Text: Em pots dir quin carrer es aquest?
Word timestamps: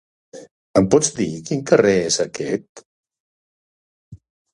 Em 0.79 0.85
pots 0.93 1.11
dir 1.19 1.27
quin 1.49 1.61
carrer 1.71 1.91
es 2.05 2.17
aquest? 2.25 2.81